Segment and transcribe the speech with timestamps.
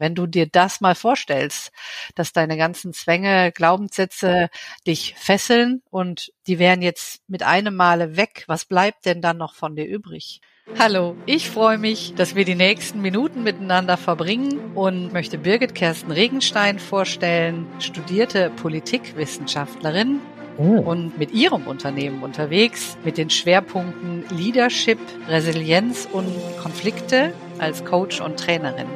[0.00, 1.70] Wenn du dir das mal vorstellst,
[2.14, 4.48] dass deine ganzen Zwänge, Glaubenssätze
[4.86, 9.54] dich fesseln und die wären jetzt mit einem Male weg, was bleibt denn dann noch
[9.54, 10.40] von dir übrig?
[10.78, 16.12] Hallo, ich freue mich, dass wir die nächsten Minuten miteinander verbringen und möchte Birgit Kersten
[16.12, 20.20] Regenstein vorstellen, studierte Politikwissenschaftlerin
[20.56, 20.62] oh.
[20.62, 24.98] und mit ihrem Unternehmen unterwegs mit den Schwerpunkten Leadership,
[25.28, 26.32] Resilienz und
[26.62, 28.86] Konflikte als Coach und Trainerin.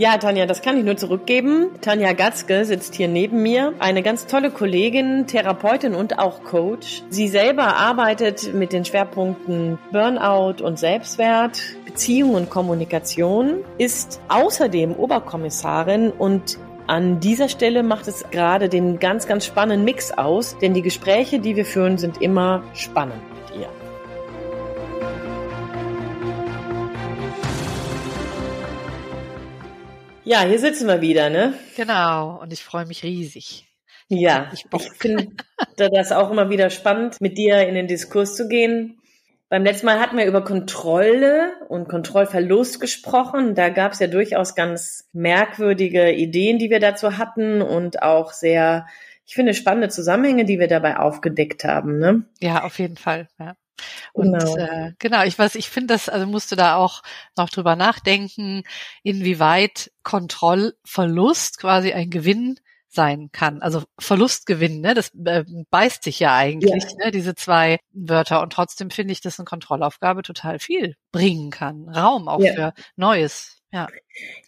[0.00, 1.72] Ja, Tanja, das kann ich nur zurückgeben.
[1.82, 3.74] Tanja Gatzke sitzt hier neben mir.
[3.80, 7.02] Eine ganz tolle Kollegin, Therapeutin und auch Coach.
[7.10, 16.12] Sie selber arbeitet mit den Schwerpunkten Burnout und Selbstwert, Beziehung und Kommunikation, ist außerdem Oberkommissarin
[16.12, 20.80] und an dieser Stelle macht es gerade den ganz, ganz spannenden Mix aus, denn die
[20.80, 23.20] Gespräche, die wir führen, sind immer spannend.
[30.30, 31.54] Ja, hier sitzen wir wieder, ne?
[31.74, 33.66] Genau, und ich freue mich riesig.
[34.06, 35.26] Ja, ich, ich finde
[35.76, 39.00] das auch immer wieder spannend, mit dir in den Diskurs zu gehen.
[39.48, 43.56] Beim letzten Mal hatten wir über Kontrolle und Kontrollverlust gesprochen.
[43.56, 48.86] Da gab es ja durchaus ganz merkwürdige Ideen, die wir dazu hatten und auch sehr,
[49.26, 51.98] ich finde, spannende Zusammenhänge, die wir dabei aufgedeckt haben.
[51.98, 52.22] Ne?
[52.38, 53.26] Ja, auf jeden Fall.
[53.40, 53.56] Ja.
[54.12, 57.02] Und genau, äh, genau ich weiß, ich finde das, also musst du da auch
[57.36, 58.62] noch drüber nachdenken,
[59.02, 62.58] inwieweit Kontrollverlust quasi ein Gewinn
[62.90, 63.62] sein kann.
[63.62, 64.94] Also Verlustgewinn, ne?
[64.94, 67.04] das äh, beißt sich ja eigentlich, ja.
[67.04, 67.10] Ne?
[67.12, 68.42] diese zwei Wörter.
[68.42, 71.88] Und trotzdem finde ich, dass eine Kontrollaufgabe total viel bringen kann.
[71.88, 72.52] Raum auch ja.
[72.52, 73.59] für Neues.
[73.72, 73.86] Ja.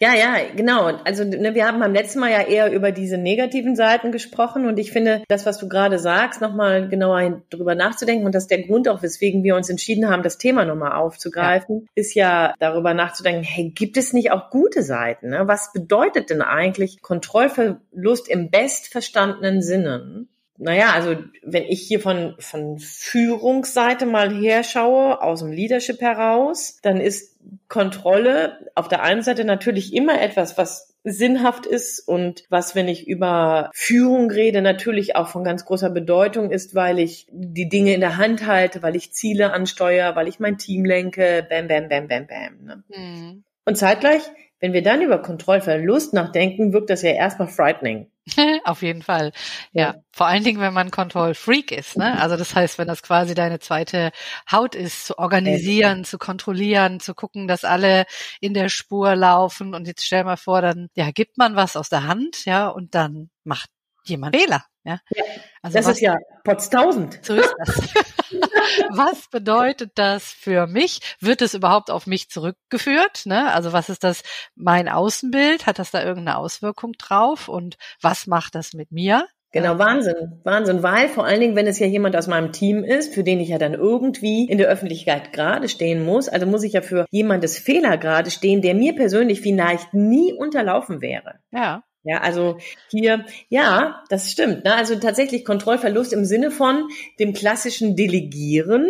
[0.00, 0.86] Ja, ja, genau.
[1.04, 4.78] Also ne, wir haben beim letzten Mal ja eher über diese negativen Seiten gesprochen und
[4.78, 8.62] ich finde, das, was du gerade sagst, nochmal genauer drüber nachzudenken und das ist der
[8.62, 11.88] Grund auch, weswegen wir uns entschieden haben, das Thema nochmal aufzugreifen, ja.
[11.94, 15.30] ist ja darüber nachzudenken, hey, gibt es nicht auch gute Seiten?
[15.30, 15.46] Ne?
[15.46, 20.26] Was bedeutet denn eigentlich Kontrollverlust im bestverstandenen Sinne?
[20.62, 27.00] Naja, also wenn ich hier von, von Führungsseite mal herschaue, aus dem Leadership heraus, dann
[27.00, 27.36] ist
[27.68, 33.08] Kontrolle auf der einen Seite natürlich immer etwas, was sinnhaft ist und was, wenn ich
[33.08, 38.00] über Führung rede, natürlich auch von ganz großer Bedeutung ist, weil ich die Dinge in
[38.00, 42.06] der Hand halte, weil ich Ziele ansteuere, weil ich mein Team lenke, bam, bam, bam,
[42.06, 42.64] bam, bam.
[42.64, 42.84] Ne?
[42.96, 43.44] Mhm.
[43.64, 44.22] Und zeitgleich,
[44.62, 48.06] wenn wir dann über Kontrollverlust nachdenken, wirkt das ja erstmal frightening.
[48.64, 49.32] Auf jeden Fall.
[49.72, 49.96] Ja.
[50.12, 52.16] Vor allen Dingen, wenn man Control Freak ist, ne?
[52.20, 54.12] Also das heißt, wenn das quasi deine zweite
[54.50, 56.04] Haut ist, zu organisieren, ja.
[56.04, 58.04] zu kontrollieren, zu gucken, dass alle
[58.40, 61.88] in der Spur laufen und jetzt stell mal vor, dann, ja, gibt man was aus
[61.88, 63.68] der Hand, ja, und dann macht
[64.04, 64.64] jemand Fehler.
[64.84, 65.24] Ja, ja
[65.62, 67.20] also das was, ist ja Potztausend.
[67.22, 67.94] So ist das.
[68.90, 71.00] was bedeutet das für mich?
[71.20, 73.26] Wird es überhaupt auf mich zurückgeführt?
[73.26, 73.52] Ne?
[73.52, 74.22] Also was ist das
[74.56, 75.66] mein Außenbild?
[75.66, 77.48] Hat das da irgendeine Auswirkung drauf?
[77.48, 79.26] Und was macht das mit mir?
[79.52, 83.12] Genau, Wahnsinn, Wahnsinn, weil vor allen Dingen, wenn es ja jemand aus meinem Team ist,
[83.12, 86.72] für den ich ja dann irgendwie in der Öffentlichkeit gerade stehen muss, also muss ich
[86.72, 91.34] ja für jemandes Fehler gerade stehen, der mir persönlich vielleicht nie unterlaufen wäre.
[91.50, 91.82] Ja.
[92.04, 92.58] Ja, also
[92.90, 94.64] hier, ja, das stimmt.
[94.64, 94.74] Ne?
[94.74, 96.88] Also tatsächlich Kontrollverlust im Sinne von
[97.20, 98.88] dem klassischen Delegieren,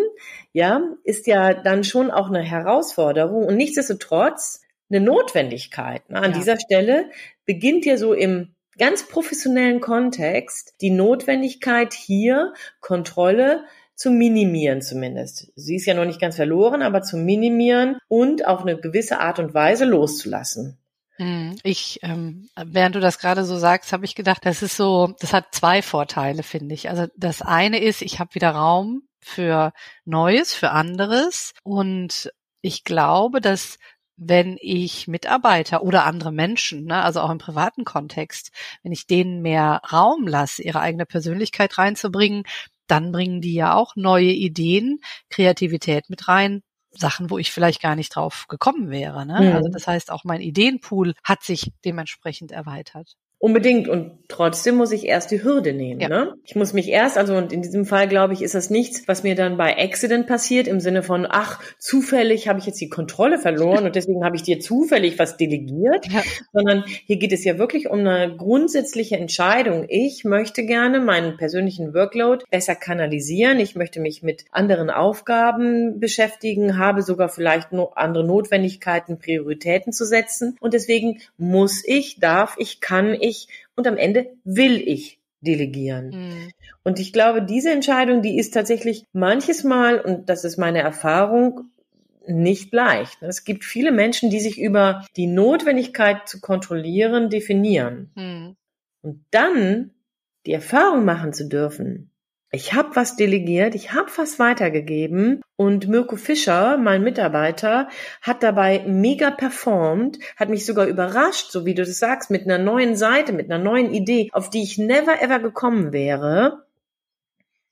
[0.52, 6.08] ja, ist ja dann schon auch eine Herausforderung und nichtsdestotrotz eine Notwendigkeit.
[6.08, 6.16] Ne?
[6.16, 6.38] An ja.
[6.38, 7.10] dieser Stelle
[7.44, 15.52] beginnt ja so im ganz professionellen Kontext die Notwendigkeit hier Kontrolle zu minimieren zumindest.
[15.54, 19.38] Sie ist ja noch nicht ganz verloren, aber zu minimieren und auf eine gewisse Art
[19.38, 20.78] und Weise loszulassen.
[21.22, 25.14] Hm, ich, ähm, während du das gerade so sagst, habe ich gedacht, das ist so,
[25.20, 26.88] das hat zwei Vorteile, finde ich.
[26.90, 29.72] Also das eine ist, ich habe wieder Raum für
[30.04, 31.52] Neues, für anderes.
[31.62, 33.78] Und ich glaube, dass
[34.16, 38.50] wenn ich Mitarbeiter oder andere Menschen, ne, also auch im privaten Kontext,
[38.82, 42.44] wenn ich denen mehr Raum lasse, ihre eigene Persönlichkeit reinzubringen,
[42.88, 44.98] dann bringen die ja auch neue Ideen,
[45.30, 49.26] Kreativität mit rein, Sachen, wo ich vielleicht gar nicht drauf gekommen wäre.
[49.26, 49.40] Ne?
[49.40, 49.56] Mhm.
[49.56, 53.16] Also das heißt, auch mein Ideenpool hat sich dementsprechend erweitert.
[53.42, 53.88] Unbedingt.
[53.88, 56.00] Und trotzdem muss ich erst die Hürde nehmen.
[56.00, 56.08] Ja.
[56.08, 56.34] Ne?
[56.44, 59.24] Ich muss mich erst, also und in diesem Fall glaube ich, ist das nichts, was
[59.24, 63.40] mir dann bei Accident passiert, im Sinne von, ach, zufällig habe ich jetzt die Kontrolle
[63.40, 66.22] verloren und deswegen habe ich dir zufällig was delegiert, ja.
[66.52, 69.86] sondern hier geht es ja wirklich um eine grundsätzliche Entscheidung.
[69.88, 73.58] Ich möchte gerne meinen persönlichen Workload besser kanalisieren.
[73.58, 80.06] Ich möchte mich mit anderen Aufgaben beschäftigen, habe sogar vielleicht noch andere Notwendigkeiten, Prioritäten zu
[80.06, 80.56] setzen.
[80.60, 86.10] Und deswegen muss ich, darf ich, kann ich ich und am Ende will ich delegieren.
[86.10, 86.50] Mhm.
[86.84, 91.70] Und ich glaube, diese Entscheidung, die ist tatsächlich manches Mal, und das ist meine Erfahrung,
[92.26, 93.20] nicht leicht.
[93.22, 98.10] Es gibt viele Menschen, die sich über die Notwendigkeit zu kontrollieren definieren.
[98.14, 98.56] Hm.
[99.02, 99.90] Und dann
[100.46, 102.11] die Erfahrung machen zu dürfen,
[102.54, 107.88] ich habe was delegiert, ich habe was weitergegeben und Mirko Fischer, mein Mitarbeiter,
[108.20, 112.58] hat dabei mega performt, hat mich sogar überrascht, so wie du das sagst, mit einer
[112.58, 116.66] neuen Seite, mit einer neuen Idee, auf die ich never ever gekommen wäre.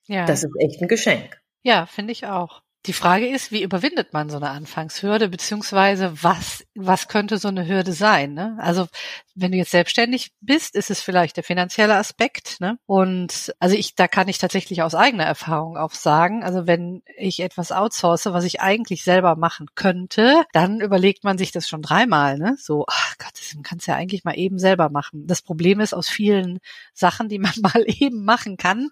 [0.07, 0.25] Ja.
[0.25, 1.43] Das ist echt ein Geschenk.
[1.63, 2.63] Ja, finde ich auch.
[2.87, 7.69] Die Frage ist, wie überwindet man so eine Anfangshürde, beziehungsweise was, was könnte so eine
[7.69, 8.33] Hürde sein?
[8.33, 8.57] Ne?
[8.59, 8.87] Also
[9.35, 12.59] wenn du jetzt selbstständig bist, ist es vielleicht der finanzielle Aspekt.
[12.59, 12.79] Ne?
[12.87, 17.41] Und also ich, da kann ich tatsächlich aus eigener Erfahrung auch sagen, also wenn ich
[17.41, 22.39] etwas outsource, was ich eigentlich selber machen könnte, dann überlegt man sich das schon dreimal.
[22.39, 22.57] Ne?
[22.59, 25.27] So, ach Gott, das kannst du ja eigentlich mal eben selber machen.
[25.27, 26.61] Das Problem ist, aus vielen
[26.95, 28.89] Sachen, die man mal eben machen kann,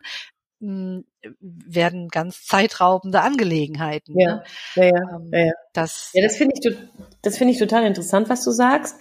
[0.60, 4.19] werden ganz zeitraubende Angelegenheiten.
[4.19, 4.43] Ja, ne?
[4.75, 5.52] ja, ja, ähm, ja, ja.
[5.72, 6.76] Das, ja, das finde ich,
[7.22, 8.96] das finde ich total interessant, was du sagst.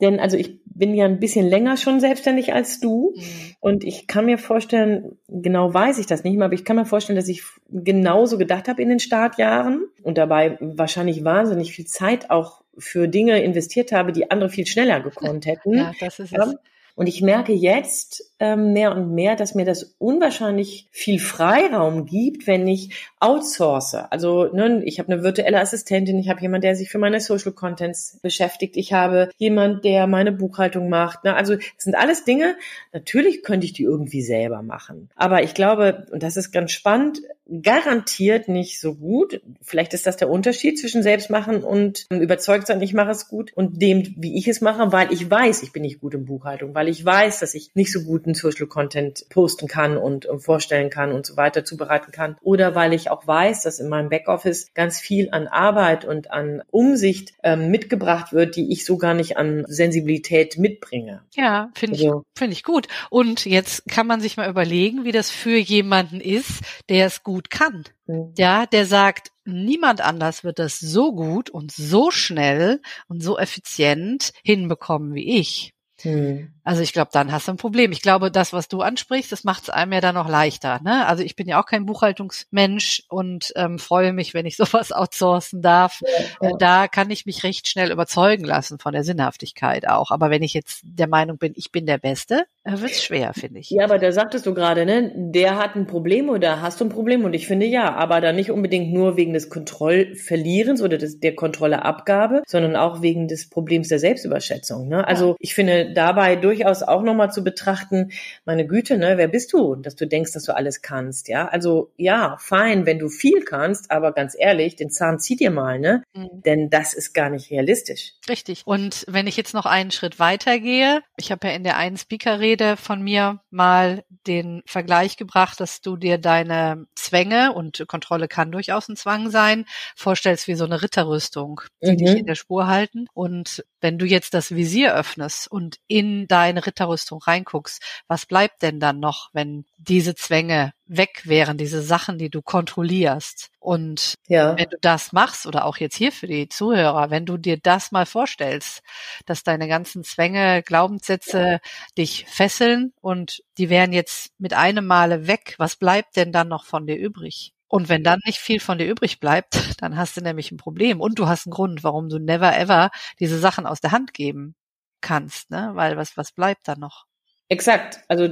[0.00, 3.22] Denn also ich bin ja ein bisschen länger schon selbstständig als du mhm.
[3.60, 6.86] und ich kann mir vorstellen, genau weiß ich das nicht mehr, aber ich kann mir
[6.86, 12.30] vorstellen, dass ich genauso gedacht habe in den Startjahren und dabei wahrscheinlich wahnsinnig viel Zeit
[12.30, 15.74] auch für Dinge investiert habe, die andere viel schneller gekonnt hätten.
[15.74, 16.54] Ja, das ist es.
[17.00, 22.46] Und ich merke jetzt ähm, mehr und mehr, dass mir das unwahrscheinlich viel Freiraum gibt,
[22.46, 23.94] wenn ich outsource.
[24.10, 27.52] Also ne, ich habe eine virtuelle Assistentin, ich habe jemand, der sich für meine Social
[27.52, 31.24] Contents beschäftigt, ich habe jemand, der meine Buchhaltung macht.
[31.24, 31.34] Ne?
[31.34, 32.54] Also das sind alles Dinge,
[32.92, 35.08] natürlich könnte ich die irgendwie selber machen.
[35.16, 37.22] Aber ich glaube, und das ist ganz spannend,
[37.62, 39.40] garantiert nicht so gut.
[39.62, 43.82] Vielleicht ist das der Unterschied zwischen selbstmachen und überzeugt sein, ich mache es gut und
[43.82, 46.88] dem, wie ich es mache, weil ich weiß, ich bin nicht gut in Buchhaltung, weil
[46.88, 51.26] ich weiß, dass ich nicht so guten Social Content posten kann und vorstellen kann und
[51.26, 52.36] so weiter zubereiten kann.
[52.42, 56.62] Oder weil ich auch weiß, dass in meinem Backoffice ganz viel an Arbeit und an
[56.70, 61.22] Umsicht ähm, mitgebracht wird, die ich so gar nicht an Sensibilität mitbringe.
[61.34, 62.86] Ja, finde also, ich, finde ich gut.
[63.10, 67.39] Und jetzt kann man sich mal überlegen, wie das für jemanden ist, der es gut
[67.40, 67.84] gut kann.
[68.06, 68.34] Mhm.
[68.36, 74.32] Ja, der sagt, niemand anders wird das so gut und so schnell und so effizient
[74.44, 75.72] hinbekommen wie ich.
[76.04, 76.48] Mhm.
[76.62, 77.90] Also ich glaube, dann hast du ein Problem.
[77.90, 80.80] Ich glaube, das, was du ansprichst, das macht es einem ja dann noch leichter.
[80.82, 81.06] Ne?
[81.06, 85.62] Also ich bin ja auch kein Buchhaltungsmensch und ähm, freue mich, wenn ich sowas outsourcen
[85.62, 86.00] darf.
[86.00, 86.08] Ja,
[86.42, 86.48] ja.
[86.48, 90.10] Äh, da kann ich mich recht schnell überzeugen lassen von der Sinnhaftigkeit auch.
[90.10, 93.32] Aber wenn ich jetzt der Meinung bin, ich bin der Beste, äh, wird es schwer,
[93.34, 93.70] finde ich.
[93.70, 96.90] Ja, aber da sagtest du gerade, ne, der hat ein Problem oder hast du ein
[96.90, 97.24] Problem?
[97.24, 101.34] Und ich finde ja, aber dann nicht unbedingt nur wegen des Kontrollverlierens oder des, der
[101.34, 104.88] Kontrolleabgabe, sondern auch wegen des Problems der Selbstüberschätzung.
[104.88, 105.06] Ne?
[105.06, 105.36] Also ja.
[105.40, 108.10] ich finde dabei durchaus auch nochmal zu betrachten,
[108.44, 111.48] meine Güte, ne, wer bist du, dass du denkst, dass du alles kannst, ja?
[111.48, 115.78] Also ja, fein, wenn du viel kannst, aber ganz ehrlich, den Zahn zieh dir mal,
[115.78, 116.02] ne?
[116.14, 116.42] Mhm.
[116.44, 118.14] Denn das ist gar nicht realistisch.
[118.28, 118.62] Richtig.
[118.64, 121.96] Und wenn ich jetzt noch einen Schritt weiter gehe, ich habe ja in der einen
[121.96, 128.52] Speaker-Rede von mir mal den Vergleich gebracht, dass du dir deine Zwänge und Kontrolle kann
[128.52, 129.64] durchaus ein Zwang sein,
[129.96, 131.96] vorstellst wie so eine Ritterrüstung, die mhm.
[131.96, 133.06] dich in der Spur halten.
[133.14, 138.78] Und wenn du jetzt das Visier öffnest und in deine Ritterrüstung reinguckst, was bleibt denn
[138.78, 143.50] dann noch, wenn diese Zwänge weg wären, diese Sachen, die du kontrollierst?
[143.58, 144.56] Und ja.
[144.56, 147.92] wenn du das machst, oder auch jetzt hier für die Zuhörer, wenn du dir das
[147.92, 148.82] mal vorstellst,
[149.26, 151.60] dass deine ganzen Zwänge, Glaubenssätze
[151.98, 156.64] dich fesseln und die wären jetzt mit einem Male weg, was bleibt denn dann noch
[156.64, 157.52] von dir übrig?
[157.66, 161.00] Und wenn dann nicht viel von dir übrig bleibt, dann hast du nämlich ein Problem
[161.00, 164.54] und du hast einen Grund, warum du never ever diese Sachen aus der Hand geben
[165.00, 165.70] kannst, ne?
[165.74, 167.06] Weil was, was bleibt da noch?
[167.50, 167.98] Exakt.
[168.06, 168.28] Also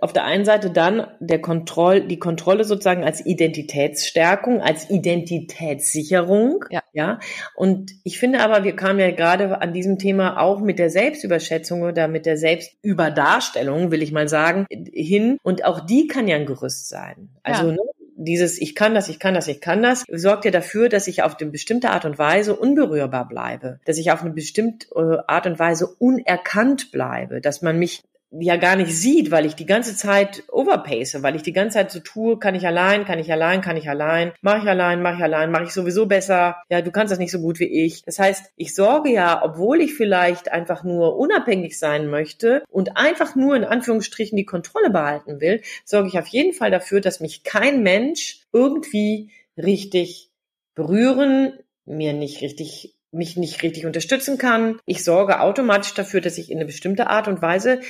[0.00, 6.64] auf der einen Seite dann der Kontroll, die Kontrolle sozusagen als Identitätsstärkung, als Identitätssicherung.
[6.70, 6.80] Ja.
[6.94, 7.20] ja.
[7.54, 11.82] Und ich finde aber, wir kamen ja gerade an diesem Thema auch mit der Selbstüberschätzung
[11.82, 15.36] oder mit der Selbstüberdarstellung, will ich mal sagen, hin.
[15.42, 17.28] Und auch die kann ja ein Gerüst sein.
[17.42, 17.72] Also ja.
[17.72, 17.82] ne,
[18.24, 21.22] dieses Ich kann das, ich kann das, ich kann das, sorgt ja dafür, dass ich
[21.22, 25.46] auf eine bestimmte Art und Weise unberührbar bleibe, dass ich auf eine bestimmte äh, Art
[25.46, 28.02] und Weise unerkannt bleibe, dass man mich
[28.40, 31.90] ja gar nicht sieht, weil ich die ganze Zeit overpace, weil ich die ganze Zeit
[31.90, 35.16] so tue, kann ich allein, kann ich allein, kann ich allein, mache ich allein, mache
[35.16, 36.56] ich allein, mache ich sowieso besser.
[36.70, 38.02] Ja, du kannst das nicht so gut wie ich.
[38.04, 43.36] Das heißt, ich sorge ja, obwohl ich vielleicht einfach nur unabhängig sein möchte und einfach
[43.36, 47.44] nur in Anführungsstrichen die Kontrolle behalten will, sorge ich auf jeden Fall dafür, dass mich
[47.44, 50.30] kein Mensch irgendwie richtig
[50.74, 54.78] berühren, mir nicht richtig mich nicht richtig unterstützen kann.
[54.86, 57.82] Ich sorge automatisch dafür, dass ich in eine bestimmte Art und Weise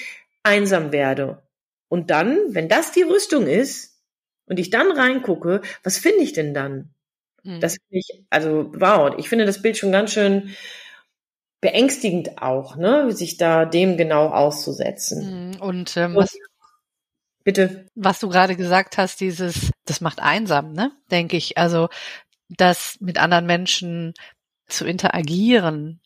[0.42, 1.42] einsam werde.
[1.88, 4.02] Und dann, wenn das die Rüstung ist
[4.46, 6.94] und ich dann reingucke, was finde ich denn dann?
[7.42, 7.60] Mhm.
[7.60, 10.54] Das finde ich, also wow, ich finde das Bild schon ganz schön
[11.60, 15.50] beängstigend auch, ne, sich da dem genau auszusetzen.
[15.50, 15.60] Mhm.
[15.60, 16.36] Und ähm, was,
[17.44, 21.58] bitte, was du gerade gesagt hast, dieses, das macht einsam, ne, denke ich.
[21.58, 21.88] Also
[22.48, 24.12] das mit anderen Menschen
[24.66, 26.01] zu interagieren,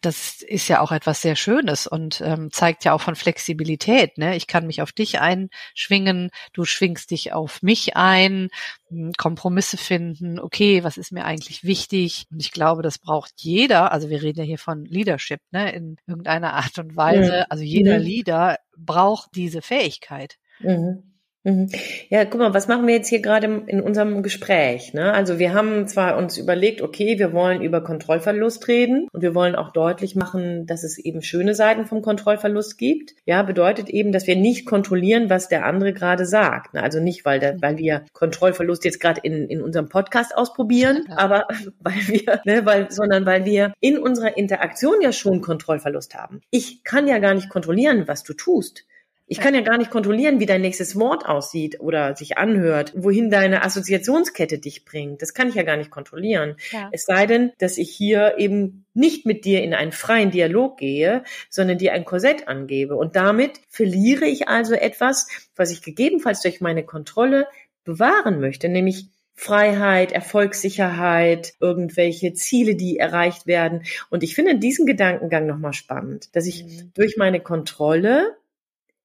[0.00, 4.16] das ist ja auch etwas sehr Schönes und ähm, zeigt ja auch von Flexibilität.
[4.18, 4.36] Ne?
[4.36, 8.48] Ich kann mich auf dich einschwingen, du schwingst dich auf mich ein,
[8.88, 12.26] hm, Kompromisse finden, okay, was ist mir eigentlich wichtig?
[12.30, 15.96] Und ich glaube, das braucht jeder, also wir reden ja hier von Leadership, ne, in
[16.06, 17.36] irgendeiner Art und Weise.
[17.38, 17.46] Ja.
[17.48, 17.98] Also jeder ja.
[17.98, 20.36] Leader braucht diese Fähigkeit.
[20.60, 21.11] Mhm.
[21.44, 21.70] Mhm.
[22.08, 24.94] Ja, guck mal, was machen wir jetzt hier gerade in unserem Gespräch?
[24.94, 25.12] Ne?
[25.12, 29.56] Also wir haben zwar uns überlegt, okay, wir wollen über Kontrollverlust reden und wir wollen
[29.56, 33.14] auch deutlich machen, dass es eben schöne Seiten vom Kontrollverlust gibt.
[33.24, 36.74] Ja, bedeutet eben, dass wir nicht kontrollieren, was der andere gerade sagt.
[36.74, 36.82] Ne?
[36.82, 41.18] Also nicht, weil, der, weil wir Kontrollverlust jetzt gerade in, in unserem Podcast ausprobieren, ja.
[41.18, 41.48] aber
[41.80, 46.40] weil wir, ne, weil, sondern weil wir in unserer Interaktion ja schon Kontrollverlust haben.
[46.50, 48.84] Ich kann ja gar nicht kontrollieren, was du tust.
[49.32, 53.30] Ich kann ja gar nicht kontrollieren, wie dein nächstes Wort aussieht oder sich anhört, wohin
[53.30, 55.22] deine Assoziationskette dich bringt.
[55.22, 56.56] Das kann ich ja gar nicht kontrollieren.
[56.70, 56.90] Ja.
[56.92, 61.24] Es sei denn, dass ich hier eben nicht mit dir in einen freien Dialog gehe,
[61.48, 62.94] sondern dir ein Korsett angebe.
[62.94, 67.46] Und damit verliere ich also etwas, was ich gegebenenfalls durch meine Kontrolle
[67.84, 73.84] bewahren möchte, nämlich Freiheit, Erfolgssicherheit, irgendwelche Ziele, die erreicht werden.
[74.10, 76.92] Und ich finde diesen Gedankengang nochmal spannend, dass ich mhm.
[76.92, 78.36] durch meine Kontrolle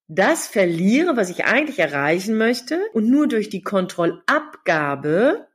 [0.08, 5.48] das verliere, was ich eigentlich erreichen möchte und nur durch die Kontrollabgabe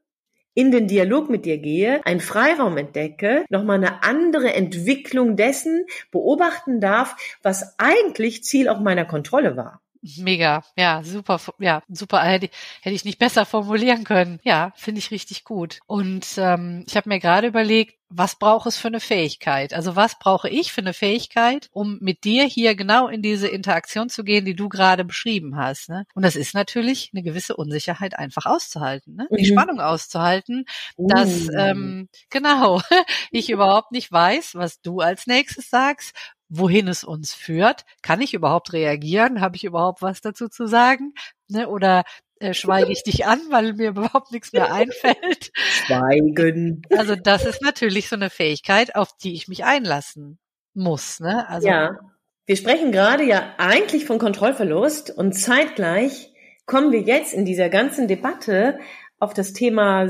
[0.55, 6.81] in den Dialog mit dir gehe, einen Freiraum entdecke, nochmal eine andere Entwicklung dessen beobachten
[6.81, 9.82] darf, was eigentlich Ziel auch meiner Kontrolle war.
[10.03, 14.41] Mega, ja, super, ja, super, hätte, hätte ich nicht besser formulieren können.
[14.43, 15.79] Ja, finde ich richtig gut.
[15.87, 19.73] Und ähm, ich habe mir gerade überlegt, was braucht es für eine Fähigkeit?
[19.73, 24.09] Also was brauche ich für eine Fähigkeit, um mit dir hier genau in diese Interaktion
[24.09, 25.89] zu gehen, die du gerade beschrieben hast?
[25.89, 26.05] Ne?
[26.15, 29.29] Und das ist natürlich eine gewisse Unsicherheit einfach auszuhalten, ne?
[29.31, 29.55] die mhm.
[29.55, 30.67] Spannung auszuhalten,
[30.99, 31.57] dass uh.
[31.57, 32.83] ähm, genau
[33.31, 36.13] ich überhaupt nicht weiß, was du als nächstes sagst,
[36.53, 37.85] wohin es uns führt.
[38.03, 39.41] Kann ich überhaupt reagieren?
[39.41, 41.15] Habe ich überhaupt was dazu zu sagen?
[41.49, 41.69] Ne?
[41.69, 42.05] Oder
[42.41, 45.51] äh, schweige ich dich an, weil mir überhaupt nichts mehr einfällt?
[45.55, 46.83] Schweigen.
[46.97, 50.39] Also das ist natürlich so eine Fähigkeit, auf die ich mich einlassen
[50.75, 51.21] muss.
[51.21, 51.49] Ne?
[51.49, 51.99] Also, ja,
[52.45, 56.33] wir sprechen gerade ja eigentlich von Kontrollverlust und zeitgleich
[56.67, 58.79] kommen wir jetzt in dieser ganzen Debatte
[59.19, 60.09] auf das Thema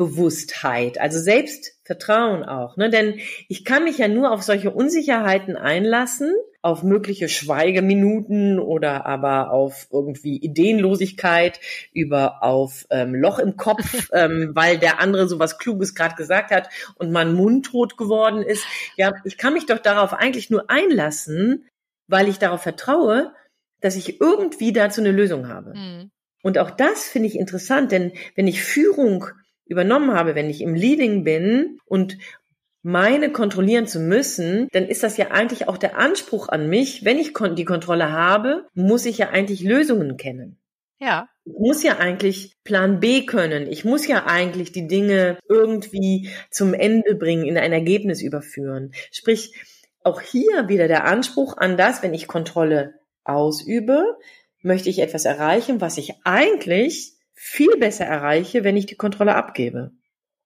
[0.00, 2.76] Selbstbewusstheit, also Selbstvertrauen auch.
[2.76, 2.90] Ne?
[2.90, 9.50] Denn ich kann mich ja nur auf solche Unsicherheiten einlassen, auf mögliche Schweigeminuten oder aber
[9.50, 11.60] auf irgendwie Ideenlosigkeit,
[11.92, 16.50] über auf ähm, Loch im Kopf, ähm, weil der andere so was Kluges gerade gesagt
[16.50, 18.64] hat und man mundtot geworden ist.
[18.96, 21.66] Ja, ich kann mich doch darauf eigentlich nur einlassen,
[22.08, 23.32] weil ich darauf vertraue,
[23.80, 25.74] dass ich irgendwie dazu eine Lösung habe.
[25.74, 26.10] Mhm.
[26.42, 29.26] Und auch das finde ich interessant, denn wenn ich Führung
[29.70, 32.18] übernommen habe, wenn ich im Leading bin und
[32.82, 37.04] meine kontrollieren zu müssen, dann ist das ja eigentlich auch der Anspruch an mich.
[37.04, 40.58] Wenn ich die Kontrolle habe, muss ich ja eigentlich Lösungen kennen.
[40.98, 41.28] Ja.
[41.44, 43.66] Ich muss ja eigentlich Plan B können.
[43.70, 48.92] Ich muss ja eigentlich die Dinge irgendwie zum Ende bringen, in ein Ergebnis überführen.
[49.10, 49.54] Sprich,
[50.02, 54.16] auch hier wieder der Anspruch an das, wenn ich Kontrolle ausübe,
[54.62, 59.92] möchte ich etwas erreichen, was ich eigentlich viel besser erreiche, wenn ich die Kontrolle abgebe.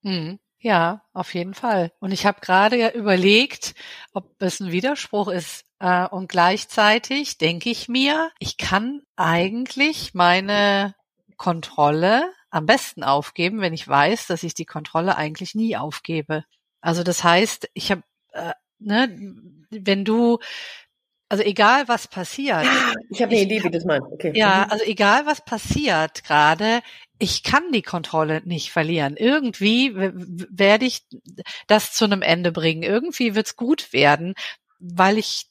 [0.05, 0.39] Hm.
[0.61, 1.93] Ja, auf jeden Fall.
[1.99, 3.75] Und ich habe gerade überlegt,
[4.13, 5.67] ob es ein Widerspruch ist.
[5.81, 10.95] Äh, und gleichzeitig denke ich mir, ich kann eigentlich meine
[11.37, 16.45] Kontrolle am besten aufgeben, wenn ich weiß, dass ich die Kontrolle eigentlich nie aufgebe.
[16.81, 19.15] Also das heißt, ich habe, äh, ne,
[19.71, 20.39] wenn du
[21.29, 22.67] also egal was passiert.
[23.11, 24.07] Ich habe eine Idee, wie das meinst.
[24.13, 24.33] Okay.
[24.35, 24.73] Ja, mhm.
[24.73, 26.81] also egal was passiert gerade,
[27.19, 29.17] ich kann die Kontrolle nicht verlieren.
[29.17, 31.07] Irgendwie werde ich
[31.67, 32.83] das zu einem Ende bringen.
[32.83, 34.35] Irgendwie wird's gut werden,
[34.79, 35.47] weil ich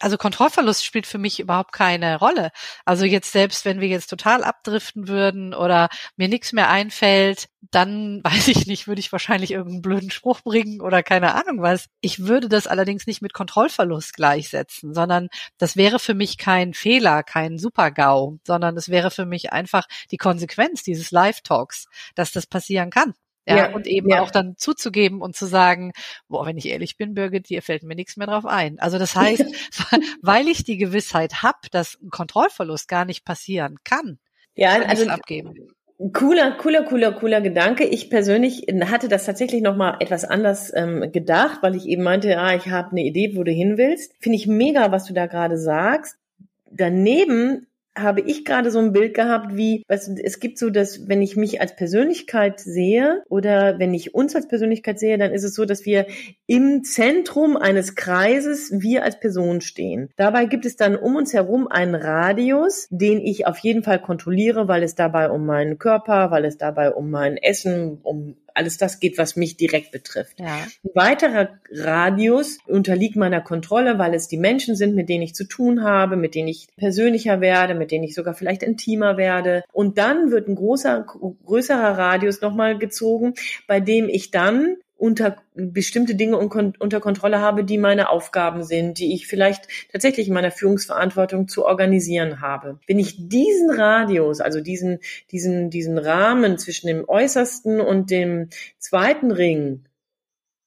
[0.00, 2.50] also Kontrollverlust spielt für mich überhaupt keine Rolle.
[2.84, 8.20] Also jetzt selbst, wenn wir jetzt total abdriften würden oder mir nichts mehr einfällt, dann
[8.24, 11.86] weiß ich nicht, würde ich wahrscheinlich irgendeinen blöden Spruch bringen oder keine Ahnung was.
[12.00, 15.28] Ich würde das allerdings nicht mit Kontrollverlust gleichsetzen, sondern
[15.58, 20.18] das wäre für mich kein Fehler, kein Super-GAU, sondern es wäre für mich einfach die
[20.18, 23.14] Konsequenz dieses Live-Talks, dass das passieren kann.
[23.48, 24.22] Ja, ja, und eben ja.
[24.22, 25.92] auch dann zuzugeben und zu sagen,
[26.28, 28.80] boah, wenn ich ehrlich bin, Birgit, dir fällt mir nichts mehr drauf ein.
[28.80, 29.44] Also das heißt,
[30.22, 34.18] weil ich die Gewissheit habe, dass ein Kontrollverlust gar nicht passieren kann,
[34.56, 35.54] ja, also abgeben.
[36.12, 37.84] Cooler, cooler, cooler, cooler Gedanke.
[37.84, 42.28] Ich persönlich hatte das tatsächlich noch mal etwas anders ähm, gedacht, weil ich eben meinte,
[42.28, 44.12] ja, ich habe eine Idee, wo du hin willst.
[44.20, 46.16] Finde ich mega, was du da gerade sagst.
[46.70, 51.22] Daneben habe ich gerade so ein Bild gehabt, wie, du, es gibt so, dass wenn
[51.22, 55.54] ich mich als Persönlichkeit sehe oder wenn ich uns als Persönlichkeit sehe, dann ist es
[55.54, 56.06] so, dass wir
[56.46, 60.10] im Zentrum eines Kreises wir als Person stehen.
[60.16, 64.68] Dabei gibt es dann um uns herum einen Radius, den ich auf jeden Fall kontrolliere,
[64.68, 69.00] weil es dabei um meinen Körper, weil es dabei um mein Essen, um alles das
[69.00, 70.38] geht, was mich direkt betrifft.
[70.40, 70.56] Ja.
[70.56, 75.44] Ein weiterer Radius unterliegt meiner Kontrolle, weil es die Menschen sind, mit denen ich zu
[75.44, 79.64] tun habe, mit denen ich persönlicher werde, mit denen ich sogar vielleicht intimer werde.
[79.72, 81.06] Und dann wird ein großer,
[81.44, 83.34] größerer Radius nochmal gezogen,
[83.66, 89.12] bei dem ich dann unter bestimmte Dinge unter Kontrolle habe, die meine Aufgaben sind, die
[89.12, 92.80] ich vielleicht tatsächlich in meiner Führungsverantwortung zu organisieren habe.
[92.86, 95.00] Wenn ich diesen Radius, also diesen,
[95.30, 98.48] diesen, diesen Rahmen zwischen dem äußersten und dem
[98.78, 99.84] zweiten Ring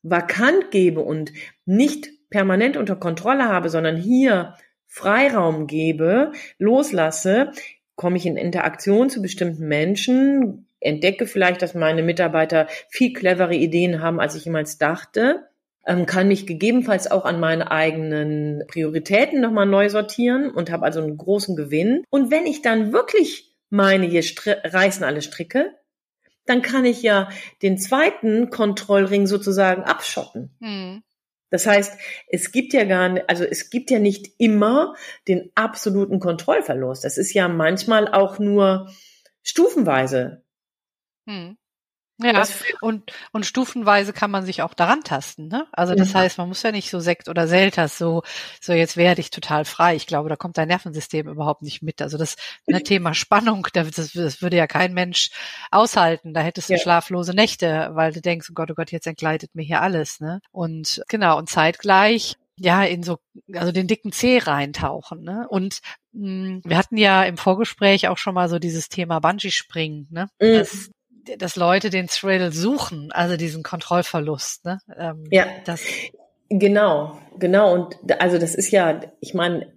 [0.03, 1.33] vakant gebe und
[1.65, 4.53] nicht permanent unter Kontrolle habe, sondern hier
[4.85, 7.51] Freiraum gebe, loslasse,
[7.95, 14.01] komme ich in Interaktion zu bestimmten Menschen, entdecke vielleicht, dass meine Mitarbeiter viel clevere Ideen
[14.01, 15.49] haben, als ich jemals dachte,
[15.85, 21.01] ähm, kann mich gegebenenfalls auch an meinen eigenen Prioritäten nochmal neu sortieren und habe also
[21.01, 22.03] einen großen Gewinn.
[22.09, 25.73] Und wenn ich dann wirklich meine, hier reißen alle Stricke,
[26.45, 27.29] dann kann ich ja
[27.61, 30.55] den zweiten Kontrollring sozusagen abschotten.
[30.59, 31.03] Hm.
[31.51, 34.95] Das heißt, es gibt ja gar nicht, also es gibt ja nicht immer
[35.27, 37.03] den absoluten Kontrollverlust.
[37.03, 38.91] Das ist ja manchmal auch nur
[39.41, 40.43] stufenweise
[41.27, 41.57] hm.
[42.21, 42.43] Ja,
[42.81, 45.47] und, und stufenweise kann man sich auch daran tasten.
[45.47, 45.67] Ne?
[45.71, 46.19] Also das ja.
[46.19, 48.23] heißt, man muss ja nicht so Sekt oder Selters, so,
[48.59, 49.95] so jetzt werde ich total frei.
[49.95, 52.01] Ich glaube, da kommt dein Nervensystem überhaupt nicht mit.
[52.01, 52.35] Also das
[52.67, 55.29] ne, Thema Spannung, das, das würde ja kein Mensch
[55.71, 56.33] aushalten.
[56.33, 56.79] Da hättest du ja.
[56.79, 60.19] schlaflose Nächte, weil du denkst, oh Gott, oh Gott, jetzt entgleitet mir hier alles.
[60.19, 60.41] Ne?
[60.51, 63.19] Und genau, und zeitgleich ja, in so,
[63.53, 65.23] also den dicken Zeh reintauchen.
[65.23, 65.47] Ne?
[65.49, 65.79] Und
[66.11, 70.27] mh, hm, wir hatten ja im Vorgespräch auch schon mal so dieses Thema Bungee-Springen, ne?
[70.41, 70.53] Mhm.
[70.55, 70.89] Das,
[71.37, 74.65] dass Leute den Thrill suchen, also diesen Kontrollverlust.
[74.65, 74.79] Ne?
[74.97, 75.81] Ähm, ja, das
[76.49, 77.73] genau, genau.
[77.73, 79.71] Und also das ist ja, ich meine,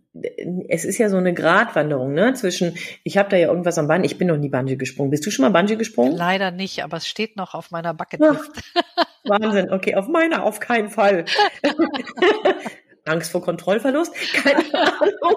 [0.68, 2.34] es ist ja so eine Gratwanderung, ne?
[2.34, 5.10] Zwischen, ich habe da ja irgendwas am Bein, ich bin noch nie Bungee gesprungen.
[5.10, 6.12] Bist du schon mal Bungee gesprungen?
[6.12, 8.50] Leider nicht, aber es steht noch auf meiner Bucketlist.
[9.24, 11.24] Wahnsinn, okay, auf meiner auf keinen Fall.
[13.06, 14.14] Angst vor Kontrollverlust?
[14.34, 15.36] Keine Ahnung.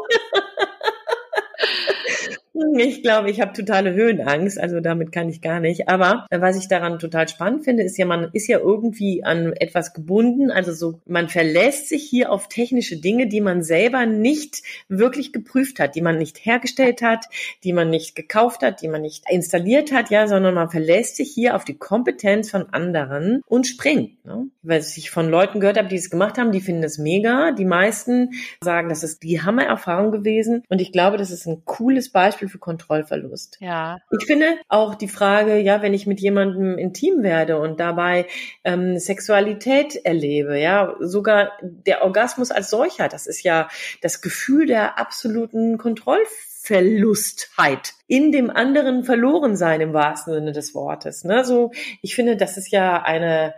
[2.77, 5.89] Ich glaube, ich habe totale Höhenangst, also damit kann ich gar nicht.
[5.89, 9.51] Aber äh, was ich daran total spannend finde, ist ja, man ist ja irgendwie an
[9.53, 10.51] etwas gebunden.
[10.51, 15.79] Also so, man verlässt sich hier auf technische Dinge, die man selber nicht wirklich geprüft
[15.79, 17.25] hat, die man nicht hergestellt hat,
[17.65, 21.31] die man nicht gekauft hat, die man nicht installiert hat, ja, sondern man verlässt sich
[21.31, 24.23] hier auf die Kompetenz von anderen und springt.
[24.25, 24.47] Ne?
[24.63, 27.51] Weil ich von Leuten gehört habe, die es gemacht haben, die finden das mega.
[27.51, 30.63] Die meisten sagen, das ist die Hammererfahrung gewesen.
[30.69, 33.57] Und ich glaube, das ist ein cooles Beispiel Beispiel für Kontrollverlust.
[33.59, 33.97] Ja.
[34.17, 38.25] Ich finde auch die Frage, ja, wenn ich mit jemandem intim werde und dabei
[38.63, 43.67] ähm, Sexualität erlebe, ja, sogar der Orgasmus als solcher, das ist ja
[44.01, 51.23] das Gefühl der absoluten Kontrollverlustheit in dem anderen verloren sein im wahrsten Sinne des Wortes.
[51.23, 51.45] Ne?
[51.45, 53.53] So, ich finde, das ist ja eine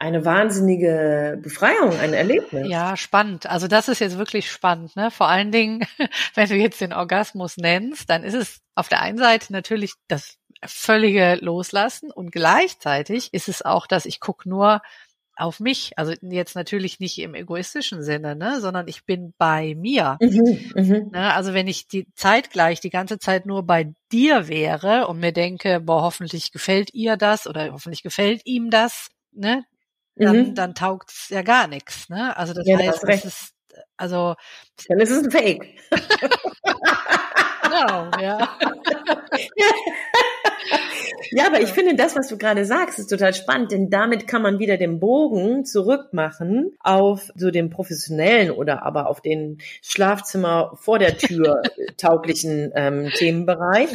[0.00, 2.66] eine wahnsinnige Befreiung, ein Erlebnis.
[2.68, 3.44] Ja, spannend.
[3.46, 4.96] Also das ist jetzt wirklich spannend.
[4.96, 5.10] Ne?
[5.10, 5.86] Vor allen Dingen,
[6.34, 10.38] wenn du jetzt den Orgasmus nennst, dann ist es auf der einen Seite natürlich das
[10.64, 14.80] völlige Loslassen und gleichzeitig ist es auch, dass ich gucke nur
[15.36, 15.98] auf mich.
[15.98, 20.16] Also jetzt natürlich nicht im egoistischen Sinne, ne, sondern ich bin bei mir.
[20.22, 20.98] Mhm, mh.
[21.12, 25.20] ne, also wenn ich die Zeit gleich die ganze Zeit nur bei dir wäre und
[25.20, 29.64] mir denke, boah, hoffentlich gefällt ihr das oder hoffentlich gefällt ihm das, ne,
[30.20, 30.54] dann, mhm.
[30.54, 32.08] dann taugt's ja gar nichts.
[32.08, 32.36] Ne?
[32.36, 33.54] Also das ja, heißt, das ist
[33.96, 34.34] also
[34.88, 35.66] dann ist es ein Fake.
[37.62, 38.48] genau, ja.
[41.32, 44.42] ja, aber ich finde das, was du gerade sagst, ist total spannend, denn damit kann
[44.42, 50.98] man wieder den Bogen zurückmachen auf so den professionellen oder aber auf den Schlafzimmer vor
[50.98, 51.62] der Tür
[51.96, 53.90] tauglichen ähm, Themenbereich.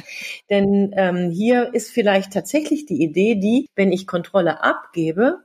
[0.49, 5.44] Denn ähm, hier ist vielleicht tatsächlich die Idee, die, wenn ich Kontrolle abgebe,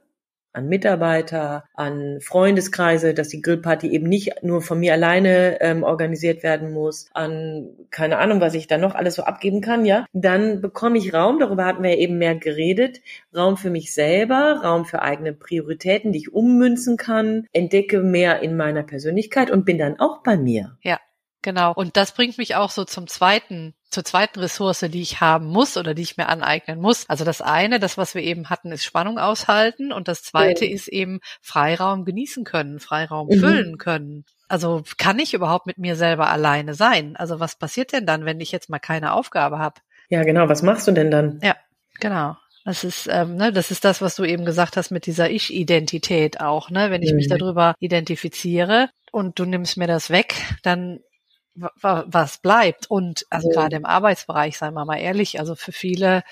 [0.53, 6.43] an Mitarbeiter, an Freundeskreise, dass die Grillparty eben nicht nur von mir alleine ähm, organisiert
[6.43, 10.61] werden muss, an keine Ahnung, was ich da noch alles so abgeben kann, ja, dann
[10.61, 13.01] bekomme ich Raum, darüber hatten wir ja eben mehr geredet,
[13.35, 18.57] Raum für mich selber, Raum für eigene Prioritäten, die ich ummünzen kann, entdecke mehr in
[18.57, 20.77] meiner Persönlichkeit und bin dann auch bei mir.
[20.83, 20.99] Ja.
[21.43, 21.73] Genau.
[21.73, 25.77] Und das bringt mich auch so zum zweiten zur zweiten Ressource, die ich haben muss
[25.77, 27.09] oder die ich mir aneignen muss.
[27.09, 30.75] Also das eine, das, was wir eben hatten, ist Spannung aushalten und das zweite ja.
[30.75, 33.41] ist eben Freiraum genießen können, Freiraum mhm.
[33.41, 34.25] füllen können.
[34.49, 37.17] Also kann ich überhaupt mit mir selber alleine sein?
[37.17, 39.81] Also was passiert denn dann, wenn ich jetzt mal keine Aufgabe habe?
[40.09, 40.49] Ja, genau.
[40.49, 41.41] Was machst du denn dann?
[41.43, 41.57] Ja,
[42.01, 42.37] genau.
[42.65, 46.41] Das ist, ähm, ne, das ist das, was du eben gesagt hast mit dieser Ich-Identität
[46.41, 46.91] auch, ne?
[46.91, 47.17] Wenn ich mhm.
[47.17, 51.01] mich darüber identifiziere und du nimmst mir das weg, dann
[51.83, 52.91] was bleibt.
[52.91, 53.55] Und also ja.
[53.55, 56.23] gerade im Arbeitsbereich, seien wir mal ehrlich, also für viele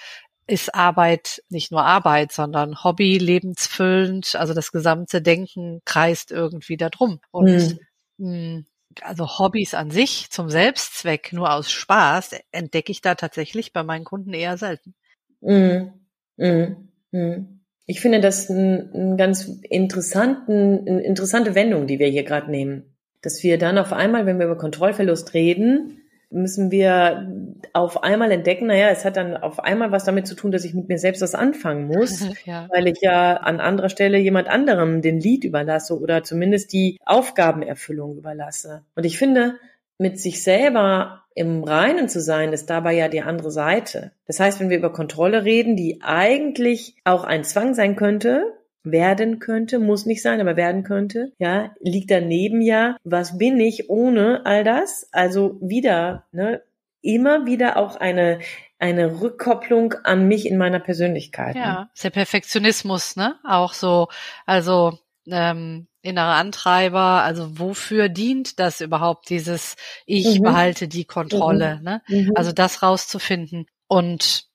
[0.47, 4.35] ist Arbeit nicht nur Arbeit, sondern Hobby, lebensfüllend.
[4.35, 7.21] Also das gesamte Denken kreist irgendwie darum.
[7.31, 7.79] Und
[8.17, 8.67] mhm.
[9.03, 14.05] also Hobbys an sich zum Selbstzweck, nur aus Spaß, entdecke ich da tatsächlich bei meinen
[14.05, 14.95] Kunden eher selten.
[15.43, 15.93] Mhm.
[16.37, 16.89] Mhm.
[17.13, 17.61] Mhm.
[17.85, 23.43] Ich finde das einen ganz interessanten, eine interessante Wendung, die wir hier gerade nehmen dass
[23.43, 27.27] wir dann auf einmal, wenn wir über Kontrollverlust reden, müssen wir
[27.73, 30.75] auf einmal entdecken, naja, es hat dann auf einmal was damit zu tun, dass ich
[30.75, 32.69] mit mir selbst was anfangen muss, ja.
[32.71, 38.19] weil ich ja an anderer Stelle jemand anderem den Lied überlasse oder zumindest die Aufgabenerfüllung
[38.19, 38.83] überlasse.
[38.95, 39.55] Und ich finde,
[39.97, 44.13] mit sich selber im Reinen zu sein, ist dabei ja die andere Seite.
[44.27, 48.58] Das heißt, wenn wir über Kontrolle reden, die eigentlich auch ein Zwang sein könnte,
[48.91, 53.89] werden könnte, muss nicht sein, aber werden könnte, ja, liegt daneben ja, was bin ich
[53.91, 55.09] ohne all das?
[55.13, 56.63] Also wieder, ne,
[57.03, 58.41] immer wieder auch eine,
[58.79, 61.55] eine Rückkopplung an mich in meiner Persönlichkeit.
[61.55, 61.61] Ne?
[61.61, 63.37] Ja, ist der Perfektionismus, ne?
[63.45, 64.09] Auch so,
[64.47, 70.45] also ähm, innere Antreiber, also wofür dient das überhaupt, dieses Ich mhm.
[70.45, 71.83] behalte die Kontrolle, mhm.
[71.83, 72.03] ne?
[72.09, 72.33] Mhm.
[72.35, 73.67] Also das rauszufinden.
[73.89, 74.48] Und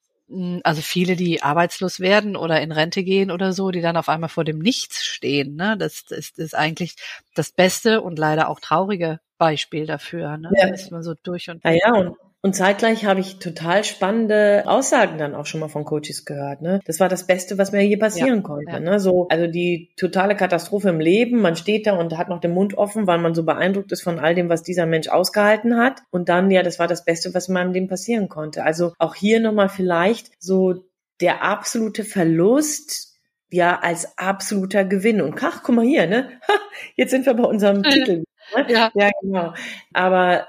[0.63, 4.29] also viele, die arbeitslos werden oder in Rente gehen oder so, die dann auf einmal
[4.29, 5.55] vor dem Nichts stehen.
[5.55, 5.77] Ne?
[5.77, 6.95] Das, das ist eigentlich
[7.35, 10.37] das beste und leider auch traurige Beispiel dafür.
[10.37, 10.49] Ne?
[10.55, 10.69] Ja.
[10.69, 11.81] Dass man so durch und durch.
[11.83, 15.85] Ja, ja, und und zeitgleich habe ich total spannende Aussagen dann auch schon mal von
[15.85, 16.61] Coaches gehört.
[16.61, 16.81] Ne?
[16.85, 18.71] Das war das Beste, was mir je passieren ja, konnte.
[18.73, 18.79] Ja.
[18.81, 18.99] Ne?
[18.99, 21.39] So, also die totale Katastrophe im Leben.
[21.39, 24.19] Man steht da und hat noch den Mund offen, weil man so beeindruckt ist von
[24.19, 26.01] all dem, was dieser Mensch ausgehalten hat.
[26.11, 28.65] Und dann, ja, das war das Beste, was in meinem Leben passieren konnte.
[28.65, 30.83] Also auch hier nochmal vielleicht so
[31.21, 33.13] der absolute Verlust
[33.51, 35.21] ja als absoluter Gewinn.
[35.21, 36.29] Und ach, guck mal hier, ne?
[36.97, 38.25] Jetzt sind wir bei unserem Titel.
[38.53, 38.65] Ne?
[38.67, 38.91] Ja.
[38.93, 39.53] ja, genau.
[39.93, 40.47] Aber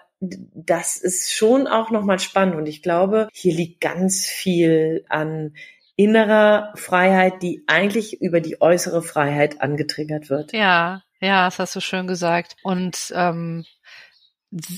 [0.54, 5.54] das ist schon auch nochmal spannend und ich glaube, hier liegt ganz viel an
[5.96, 10.52] innerer Freiheit, die eigentlich über die äußere Freiheit angetriggert wird.
[10.52, 12.56] Ja, ja, das hast du schön gesagt.
[12.62, 13.64] Und ähm,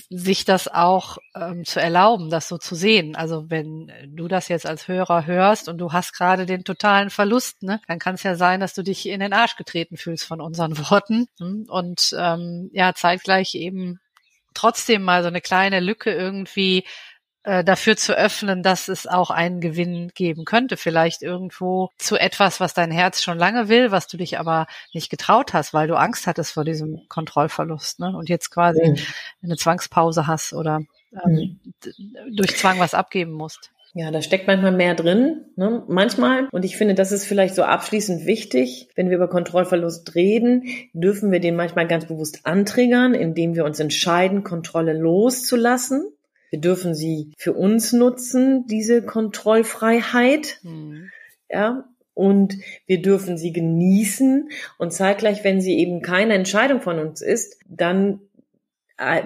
[0.08, 3.14] sich das auch ähm, zu erlauben, das so zu sehen.
[3.14, 7.62] Also wenn du das jetzt als Hörer hörst und du hast gerade den totalen Verlust,
[7.62, 10.40] ne, dann kann es ja sein, dass du dich in den Arsch getreten fühlst von
[10.40, 11.26] unseren Worten
[11.68, 14.00] und ähm, ja zeitgleich eben
[14.56, 16.84] trotzdem mal so eine kleine Lücke irgendwie
[17.46, 20.76] äh, dafür zu öffnen, dass es auch einen Gewinn geben könnte.
[20.76, 25.10] Vielleicht irgendwo zu etwas, was dein Herz schon lange will, was du dich aber nicht
[25.10, 28.00] getraut hast, weil du Angst hattest vor diesem Kontrollverlust.
[28.00, 28.16] Ne?
[28.16, 28.98] Und jetzt quasi mhm.
[29.44, 30.80] eine Zwangspause hast oder
[31.24, 32.36] ähm, mhm.
[32.36, 33.70] durch Zwang was abgeben musst.
[33.98, 35.82] Ja, da steckt manchmal mehr drin, ne?
[35.88, 36.50] manchmal.
[36.52, 38.90] Und ich finde, das ist vielleicht so abschließend wichtig.
[38.94, 43.80] Wenn wir über Kontrollverlust reden, dürfen wir den manchmal ganz bewusst antriggern, indem wir uns
[43.80, 46.12] entscheiden, Kontrolle loszulassen.
[46.50, 50.58] Wir dürfen sie für uns nutzen, diese Kontrollfreiheit.
[50.62, 51.08] Mhm.
[51.48, 57.22] Ja, und wir dürfen sie genießen und zeitgleich, wenn sie eben keine Entscheidung von uns
[57.22, 58.20] ist, dann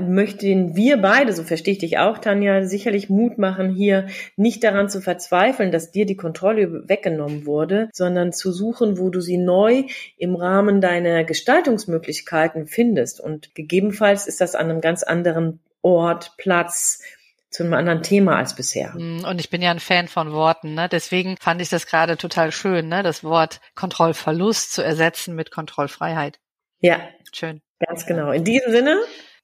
[0.01, 4.89] möchten wir beide, so verstehe ich dich auch, Tanja, sicherlich Mut machen, hier nicht daran
[4.89, 9.85] zu verzweifeln, dass dir die Kontrolle weggenommen wurde, sondern zu suchen, wo du sie neu
[10.17, 13.21] im Rahmen deiner Gestaltungsmöglichkeiten findest.
[13.21, 17.03] Und gegebenenfalls ist das an einem ganz anderen Ort, Platz,
[17.51, 18.95] zu einem anderen Thema als bisher.
[18.97, 20.89] Mm, und ich bin ja ein Fan von Worten, ne?
[20.89, 23.03] Deswegen fand ich das gerade total schön, ne?
[23.03, 26.39] Das Wort Kontrollverlust zu ersetzen mit Kontrollfreiheit.
[26.79, 27.01] Ja.
[27.33, 27.61] Schön.
[27.81, 28.31] Ganz genau.
[28.31, 29.01] In diesem Sinne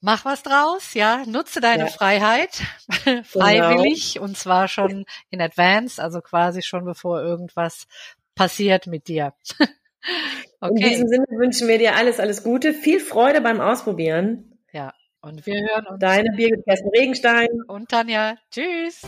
[0.06, 1.88] Mach was draus, ja, nutze deine ja.
[1.88, 2.62] Freiheit
[3.24, 4.26] freiwillig genau.
[4.26, 7.88] und zwar schon in advance, also quasi schon bevor irgendwas
[8.36, 9.34] passiert mit dir.
[10.60, 10.70] okay.
[10.70, 14.60] In diesem Sinne wünschen wir dir alles, alles Gute, viel Freude beim Ausprobieren.
[14.72, 15.98] Ja, und wir hören uns.
[15.98, 16.64] Deine Birgit
[16.94, 18.36] Regenstein und Tanja.
[18.52, 19.02] Tschüss.